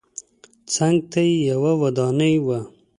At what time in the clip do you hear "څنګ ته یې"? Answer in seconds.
0.73-1.35